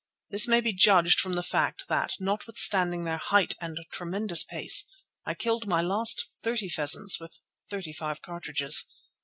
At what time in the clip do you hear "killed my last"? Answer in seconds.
5.35-6.25